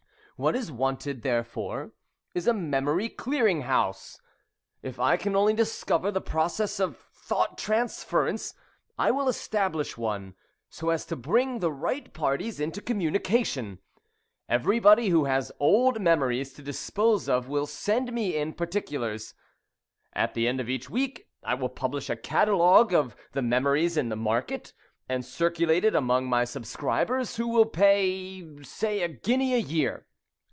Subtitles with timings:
[0.43, 1.91] What is wanted, therefore,
[2.33, 4.19] is a Memory Clearing House.
[4.81, 8.55] If I can only discover the process of thought transference,
[8.97, 10.33] I will establish one,
[10.67, 13.81] so as to bring the right parties into communication.
[14.49, 19.35] Everybody who has old memories to dispose of will send me in particulars.
[20.13, 24.09] At the end of each week I will publish a catalogue of the memories in
[24.09, 24.73] the market,
[25.07, 30.07] and circulate it among my subscribers, who will pay, say, a guinea a year.